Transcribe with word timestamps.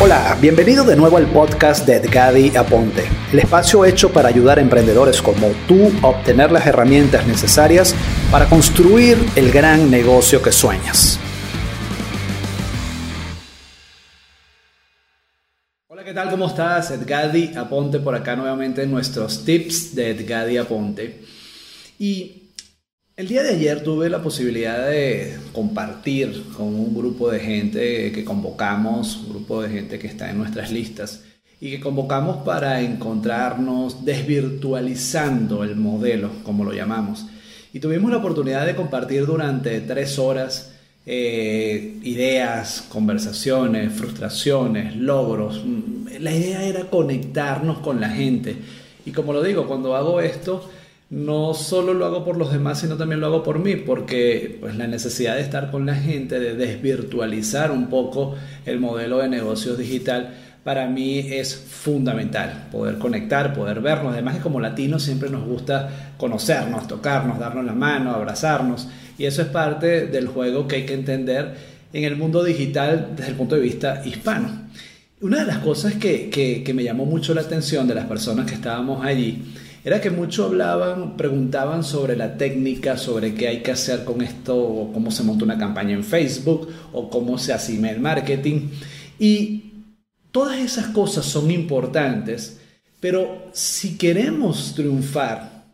Hola, 0.00 0.38
bienvenido 0.40 0.84
de 0.84 0.94
nuevo 0.94 1.16
al 1.16 1.26
podcast 1.26 1.84
de 1.84 1.96
Edgadi 1.96 2.56
Aponte, 2.56 3.02
el 3.32 3.40
espacio 3.40 3.84
hecho 3.84 4.12
para 4.12 4.28
ayudar 4.28 4.58
a 4.58 4.60
emprendedores 4.60 5.20
como 5.20 5.48
tú 5.66 5.90
a 6.04 6.06
obtener 6.06 6.52
las 6.52 6.68
herramientas 6.68 7.26
necesarias 7.26 7.96
para 8.30 8.48
construir 8.48 9.18
el 9.34 9.50
gran 9.50 9.90
negocio 9.90 10.40
que 10.40 10.52
sueñas. 10.52 11.18
Hola, 15.88 16.04
¿qué 16.04 16.14
tal? 16.14 16.30
¿Cómo 16.30 16.46
estás? 16.46 16.92
Edgadi 16.92 17.56
Aponte 17.56 17.98
por 17.98 18.14
acá 18.14 18.36
nuevamente 18.36 18.84
en 18.84 18.92
nuestros 18.92 19.44
tips 19.44 19.96
de 19.96 20.10
Edgadi 20.10 20.58
Aponte. 20.58 21.24
Y 21.98 22.47
el 23.18 23.26
día 23.26 23.42
de 23.42 23.50
ayer 23.50 23.82
tuve 23.82 24.08
la 24.08 24.22
posibilidad 24.22 24.86
de 24.86 25.36
compartir 25.52 26.44
con 26.56 26.68
un 26.68 26.94
grupo 26.94 27.28
de 27.32 27.40
gente 27.40 28.12
que 28.12 28.24
convocamos, 28.24 29.16
un 29.16 29.30
grupo 29.30 29.60
de 29.60 29.70
gente 29.70 29.98
que 29.98 30.06
está 30.06 30.30
en 30.30 30.38
nuestras 30.38 30.70
listas 30.70 31.24
y 31.60 31.72
que 31.72 31.80
convocamos 31.80 32.44
para 32.44 32.80
encontrarnos 32.80 34.04
desvirtualizando 34.04 35.64
el 35.64 35.74
modelo, 35.74 36.30
como 36.44 36.64
lo 36.64 36.72
llamamos. 36.72 37.26
Y 37.72 37.80
tuvimos 37.80 38.12
la 38.12 38.18
oportunidad 38.18 38.64
de 38.64 38.76
compartir 38.76 39.26
durante 39.26 39.80
tres 39.80 40.16
horas 40.20 40.74
eh, 41.04 41.98
ideas, 42.04 42.86
conversaciones, 42.88 43.92
frustraciones, 43.94 44.94
logros. 44.94 45.60
La 46.20 46.32
idea 46.32 46.62
era 46.62 46.84
conectarnos 46.84 47.80
con 47.80 48.00
la 48.00 48.10
gente. 48.10 48.54
Y 49.04 49.10
como 49.10 49.32
lo 49.32 49.42
digo, 49.42 49.66
cuando 49.66 49.96
hago 49.96 50.20
esto, 50.20 50.70
no 51.10 51.54
solo 51.54 51.94
lo 51.94 52.04
hago 52.04 52.24
por 52.24 52.36
los 52.36 52.52
demás, 52.52 52.80
sino 52.80 52.96
también 52.96 53.20
lo 53.20 53.26
hago 53.28 53.42
por 53.42 53.58
mí, 53.58 53.76
porque 53.76 54.58
pues, 54.60 54.76
la 54.76 54.86
necesidad 54.86 55.36
de 55.36 55.40
estar 55.40 55.70
con 55.70 55.86
la 55.86 55.94
gente, 55.94 56.38
de 56.38 56.54
desvirtualizar 56.54 57.70
un 57.70 57.88
poco 57.88 58.34
el 58.66 58.78
modelo 58.78 59.18
de 59.18 59.28
negocios 59.28 59.78
digital, 59.78 60.34
para 60.64 60.86
mí 60.86 61.18
es 61.18 61.56
fundamental. 61.56 62.68
Poder 62.70 62.98
conectar, 62.98 63.54
poder 63.54 63.80
vernos. 63.80 64.12
Además 64.12 64.36
que 64.36 64.42
como 64.42 64.60
latinos 64.60 65.02
siempre 65.02 65.30
nos 65.30 65.46
gusta 65.46 66.14
conocernos, 66.18 66.86
tocarnos, 66.86 67.38
darnos 67.38 67.64
la 67.64 67.72
mano, 67.72 68.10
abrazarnos. 68.10 68.86
Y 69.16 69.24
eso 69.24 69.40
es 69.40 69.48
parte 69.48 70.08
del 70.08 70.28
juego 70.28 70.68
que 70.68 70.76
hay 70.76 70.84
que 70.84 70.92
entender 70.92 71.54
en 71.90 72.04
el 72.04 72.16
mundo 72.16 72.44
digital 72.44 73.14
desde 73.16 73.30
el 73.30 73.36
punto 73.36 73.54
de 73.54 73.62
vista 73.62 74.02
hispano. 74.04 74.68
Una 75.22 75.38
de 75.38 75.46
las 75.46 75.58
cosas 75.58 75.94
que, 75.94 76.28
que 76.28 76.74
me 76.74 76.84
llamó 76.84 77.06
mucho 77.06 77.32
la 77.32 77.40
atención 77.40 77.88
de 77.88 77.94
las 77.94 78.04
personas 78.04 78.44
que 78.44 78.54
estábamos 78.54 79.04
allí, 79.04 79.42
era 79.88 80.02
que 80.02 80.10
muchos 80.10 80.48
hablaban, 80.48 81.16
preguntaban 81.16 81.82
sobre 81.82 82.14
la 82.14 82.36
técnica, 82.36 82.98
sobre 82.98 83.34
qué 83.34 83.48
hay 83.48 83.62
que 83.62 83.70
hacer 83.70 84.04
con 84.04 84.20
esto, 84.20 84.54
o 84.54 84.92
cómo 84.92 85.10
se 85.10 85.22
monta 85.22 85.46
una 85.46 85.56
campaña 85.56 85.94
en 85.94 86.04
Facebook, 86.04 86.68
o 86.92 87.08
cómo 87.08 87.38
se 87.38 87.54
hace 87.54 87.74
email 87.74 87.98
marketing. 87.98 88.68
Y 89.18 89.72
todas 90.30 90.58
esas 90.58 90.88
cosas 90.88 91.24
son 91.24 91.50
importantes, 91.50 92.60
pero 93.00 93.48
si 93.52 93.96
queremos 93.96 94.74
triunfar 94.74 95.64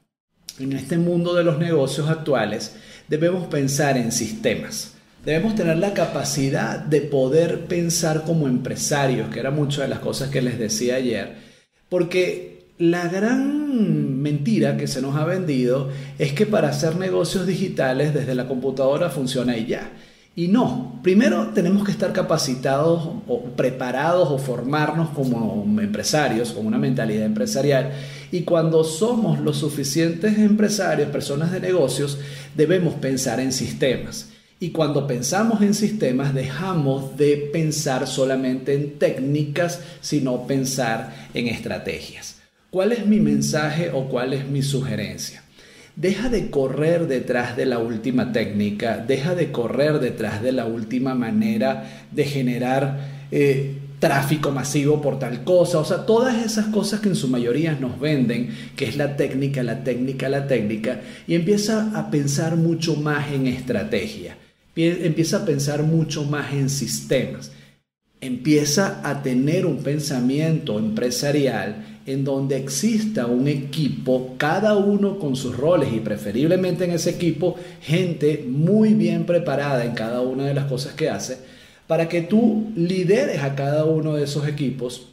en 0.61 0.75
este 0.75 0.97
mundo 0.97 1.35
de 1.35 1.43
los 1.43 1.59
negocios 1.59 2.09
actuales, 2.09 2.77
debemos 3.09 3.49
pensar 3.49 3.97
en 3.97 4.13
sistemas. 4.13 4.93
Debemos 5.25 5.57
tener 5.57 5.79
la 5.79 5.93
capacidad 5.93 6.79
de 6.79 7.01
poder 7.01 7.67
pensar 7.67 8.23
como 8.23 8.47
empresarios, 8.47 9.29
que 9.31 9.41
era 9.41 9.51
muchas 9.51 9.81
de 9.81 9.89
las 9.89 9.99
cosas 9.99 10.31
que 10.31 10.41
les 10.41 10.57
decía 10.57 10.95
ayer, 10.95 11.35
porque 11.89 12.54
la 12.79 13.07
gran 13.07 14.21
mentira 14.21 14.77
que 14.77 14.89
se 14.89 15.01
nos 15.01 15.15
ha 15.17 15.25
vendido 15.25 15.91
es 16.19 16.33
que 16.33 16.45
para 16.45 16.71
hacer 16.71 16.97
negocios 16.97 17.47
digitales 17.47 18.15
desde 18.15 18.35
la 18.35 18.49
computadora 18.49 19.11
funciona 19.11 19.57
y 19.57 19.67
ya. 19.67 19.93
Y 20.37 20.49
no, 20.49 20.99
primero 21.05 21.51
tenemos 21.55 21.85
que 21.85 21.93
estar 21.93 22.13
capacitados 22.13 23.09
o 23.29 23.43
preparados 23.55 24.29
o 24.31 24.39
formarnos 24.39 25.11
como 25.11 25.65
empresarios, 25.81 26.51
con 26.51 26.67
una 26.67 26.79
mentalidad 26.79 27.25
empresarial. 27.25 27.93
Y 28.33 28.43
cuando 28.43 28.83
somos 28.83 29.39
los 29.39 29.59
suficientes 29.59 30.37
empresarios, 30.37 31.11
personas 31.11 31.53
de 31.53 31.61
negocios, 31.61 32.19
debemos 32.57 32.95
pensar 32.95 33.39
en 33.39 33.53
sistemas. 33.53 34.31
Y 34.59 34.71
cuando 34.71 35.07
pensamos 35.07 35.63
en 35.63 35.75
sistemas, 35.75 36.35
dejamos 36.35 37.17
de 37.17 37.51
pensar 37.53 38.09
solamente 38.09 38.75
en 38.75 38.99
técnicas, 38.99 39.81
sino 40.01 40.49
pensar 40.49 41.29
en 41.33 41.47
estrategias. 41.47 42.44
¿Cuál 42.75 42.91
es 42.91 43.07
mi 43.07 43.21
mensaje 43.21 43.93
o 43.95 44.09
cuál 44.09 44.33
es 44.33 44.49
mi 44.49 44.61
sugerencia? 44.61 45.45
Deja 45.95 46.29
de 46.29 46.51
correr 46.51 47.07
detrás 47.07 47.57
de 47.57 47.67
la 47.67 47.79
última 47.79 48.33
técnica, 48.33 48.97
deja 48.99 49.37
de 49.37 49.53
correr 49.53 50.01
detrás 50.01 50.43
de 50.43 50.51
la 50.51 50.67
última 50.67 51.15
manera 51.15 52.09
de 52.11 52.25
generar 52.25 53.27
eh, 53.31 53.77
tráfico 54.01 54.51
masivo 54.51 55.01
por 55.01 55.21
tal 55.21 55.45
cosa, 55.45 55.79
o 55.79 55.85
sea, 55.85 56.05
todas 56.05 56.45
esas 56.45 56.67
cosas 56.67 56.99
que 56.99 57.11
en 57.11 57.15
su 57.15 57.29
mayoría 57.29 57.79
nos 57.81 58.01
venden, 58.01 58.49
que 58.75 58.87
es 58.87 58.97
la 58.97 59.17
técnica, 59.17 59.63
la 59.63 59.85
técnica, 59.85 60.29
la 60.29 60.49
técnica, 60.49 61.01
y 61.29 61.37
empieza 61.37 61.97
a 61.97 62.11
pensar 62.11 62.57
mucho 62.57 62.97
más 62.97 63.31
en 63.31 63.47
estrategia, 63.47 64.37
empieza 64.75 65.37
a 65.37 65.45
pensar 65.45 65.85
mucho 65.85 66.25
más 66.25 66.53
en 66.53 66.69
sistemas, 66.69 67.53
empieza 68.21 69.01
a 69.09 69.23
tener 69.23 69.65
un 69.65 69.77
pensamiento 69.85 70.77
empresarial 70.81 71.94
en 72.07 72.25
donde 72.25 72.57
exista 72.57 73.27
un 73.27 73.49
equipo, 73.49 74.35
cada 74.37 74.77
uno 74.77 75.19
con 75.19 75.37
sus 75.37 75.57
roles 75.57 75.93
y 75.93 76.01
preferiblemente 76.01 76.85
en 76.85 76.93
ese 76.93 77.11
equipo 77.11 77.57
gente 77.81 78.45
muy 78.47 78.95
bien 78.95 79.25
preparada 79.25 79.85
en 79.85 79.93
cada 79.93 80.21
una 80.21 80.47
de 80.47 80.55
las 80.55 80.67
cosas 80.67 80.95
que 80.95 81.09
hace, 81.09 81.39
para 81.87 82.09
que 82.09 82.23
tú 82.23 82.73
lideres 82.77 83.43
a 83.43 83.55
cada 83.55 83.85
uno 83.85 84.15
de 84.15 84.25
esos 84.25 84.47
equipos 84.47 85.09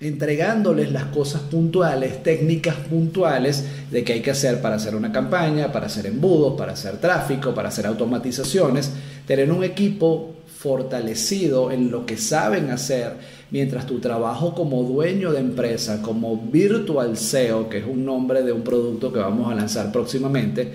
entregándoles 0.00 0.90
las 0.90 1.04
cosas 1.04 1.42
puntuales, 1.42 2.22
técnicas 2.22 2.74
puntuales 2.74 3.64
de 3.90 4.02
qué 4.02 4.14
hay 4.14 4.20
que 4.20 4.32
hacer 4.32 4.60
para 4.60 4.76
hacer 4.76 4.94
una 4.94 5.12
campaña, 5.12 5.70
para 5.70 5.86
hacer 5.86 6.06
embudos, 6.06 6.58
para 6.58 6.72
hacer 6.72 6.98
tráfico, 6.98 7.54
para 7.54 7.68
hacer 7.68 7.86
automatizaciones, 7.86 8.90
tener 9.26 9.50
un 9.52 9.62
equipo 9.62 10.34
fortalecido 10.58 11.70
en 11.70 11.90
lo 11.90 12.06
que 12.06 12.16
saben 12.16 12.70
hacer, 12.70 13.12
mientras 13.54 13.86
tu 13.86 14.00
trabajo 14.00 14.52
como 14.52 14.82
dueño 14.82 15.30
de 15.30 15.38
empresa, 15.38 16.02
como 16.02 16.36
virtual 16.36 17.16
SEO, 17.16 17.68
que 17.68 17.78
es 17.78 17.86
un 17.86 18.04
nombre 18.04 18.42
de 18.42 18.50
un 18.50 18.62
producto 18.62 19.12
que 19.12 19.20
vamos 19.20 19.48
a 19.48 19.54
lanzar 19.54 19.92
próximamente, 19.92 20.72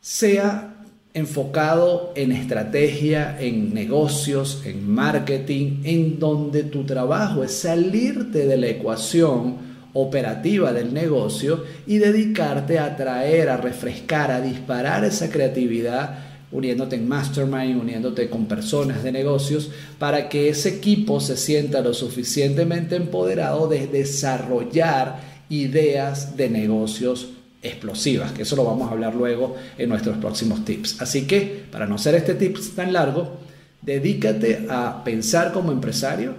sea 0.00 0.74
enfocado 1.14 2.12
en 2.16 2.32
estrategia, 2.32 3.40
en 3.40 3.72
negocios, 3.72 4.62
en 4.66 4.90
marketing, 4.90 5.82
en 5.84 6.18
donde 6.18 6.64
tu 6.64 6.82
trabajo 6.82 7.44
es 7.44 7.52
salirte 7.52 8.44
de 8.44 8.56
la 8.56 8.66
ecuación 8.66 9.58
operativa 9.92 10.72
del 10.72 10.92
negocio 10.92 11.62
y 11.86 11.98
dedicarte 11.98 12.80
a 12.80 12.86
atraer, 12.86 13.50
a 13.50 13.56
refrescar, 13.56 14.32
a 14.32 14.40
disparar 14.40 15.04
esa 15.04 15.30
creatividad 15.30 16.29
uniéndote 16.52 16.96
en 16.96 17.08
mastermind, 17.08 17.80
uniéndote 17.80 18.28
con 18.28 18.46
personas 18.46 19.02
de 19.02 19.12
negocios, 19.12 19.70
para 19.98 20.28
que 20.28 20.48
ese 20.48 20.68
equipo 20.68 21.20
se 21.20 21.36
sienta 21.36 21.80
lo 21.80 21.94
suficientemente 21.94 22.96
empoderado 22.96 23.68
de 23.68 23.86
desarrollar 23.86 25.20
ideas 25.48 26.36
de 26.36 26.50
negocios 26.50 27.28
explosivas, 27.62 28.32
que 28.32 28.42
eso 28.42 28.56
lo 28.56 28.64
vamos 28.64 28.88
a 28.88 28.92
hablar 28.92 29.14
luego 29.14 29.56
en 29.76 29.88
nuestros 29.88 30.16
próximos 30.18 30.64
tips. 30.64 31.00
Así 31.00 31.26
que, 31.26 31.64
para 31.70 31.86
no 31.86 31.98
ser 31.98 32.14
este 32.14 32.34
tips 32.34 32.74
tan 32.74 32.92
largo, 32.92 33.38
dedícate 33.82 34.66
a 34.68 35.04
pensar 35.04 35.52
como 35.52 35.70
empresario, 35.72 36.34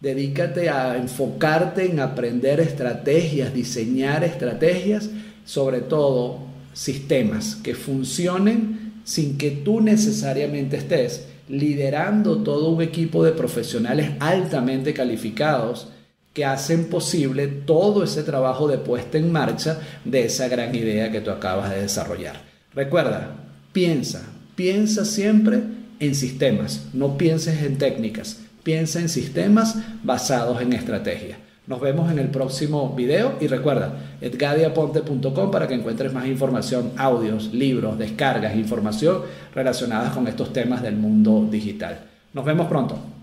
dedícate 0.00 0.68
a 0.68 0.96
enfocarte 0.96 1.86
en 1.86 2.00
aprender 2.00 2.60
estrategias, 2.60 3.54
diseñar 3.54 4.24
estrategias, 4.24 5.10
sobre 5.44 5.80
todo 5.80 6.40
sistemas 6.72 7.56
que 7.56 7.74
funcionen 7.74 8.85
sin 9.06 9.38
que 9.38 9.52
tú 9.52 9.80
necesariamente 9.80 10.76
estés 10.76 11.28
liderando 11.48 12.38
todo 12.38 12.70
un 12.70 12.82
equipo 12.82 13.22
de 13.22 13.30
profesionales 13.30 14.10
altamente 14.18 14.92
calificados 14.92 15.88
que 16.32 16.44
hacen 16.44 16.86
posible 16.86 17.46
todo 17.46 18.02
ese 18.02 18.24
trabajo 18.24 18.66
de 18.66 18.78
puesta 18.78 19.16
en 19.16 19.30
marcha 19.30 19.78
de 20.04 20.24
esa 20.24 20.48
gran 20.48 20.74
idea 20.74 21.12
que 21.12 21.20
tú 21.20 21.30
acabas 21.30 21.70
de 21.70 21.82
desarrollar. 21.82 22.42
Recuerda, 22.74 23.36
piensa, 23.72 24.22
piensa 24.56 25.04
siempre 25.04 25.60
en 26.00 26.14
sistemas, 26.16 26.86
no 26.92 27.16
pienses 27.16 27.62
en 27.62 27.78
técnicas, 27.78 28.40
piensa 28.64 28.98
en 28.98 29.08
sistemas 29.08 29.76
basados 30.02 30.60
en 30.60 30.72
estrategia. 30.72 31.38
Nos 31.66 31.80
vemos 31.80 32.12
en 32.12 32.20
el 32.20 32.28
próximo 32.28 32.94
video 32.94 33.34
y 33.40 33.48
recuerda, 33.48 33.92
edgadiaponte.com 34.20 35.50
para 35.50 35.66
que 35.66 35.74
encuentres 35.74 36.12
más 36.12 36.26
información, 36.26 36.92
audios, 36.96 37.52
libros, 37.52 37.98
descargas, 37.98 38.54
información 38.54 39.22
relacionadas 39.52 40.14
con 40.14 40.28
estos 40.28 40.52
temas 40.52 40.80
del 40.80 40.96
mundo 40.96 41.48
digital. 41.50 41.98
Nos 42.32 42.44
vemos 42.44 42.68
pronto. 42.68 43.15